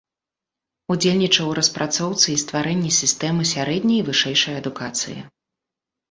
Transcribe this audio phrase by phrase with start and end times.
[0.93, 5.15] Удзельнічаў у распрацоўцы і стварэнні сістэмы сярэдняй і вышэйшай адукацыі.